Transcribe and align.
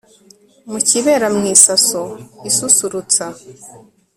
mukibera 0.71 1.27
mu 1.35 1.41
isaso 1.55 2.01
isusurutsa 2.49 3.25